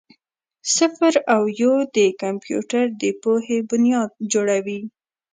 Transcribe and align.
صفر 0.75 1.13
او 1.35 1.41
یو 1.61 1.75
د 1.95 1.97
کمپیوټر 2.21 2.83
د 3.01 3.03
پوهې 3.21 3.57
بنیاد 3.69 4.09
جوړوي. 4.31 4.81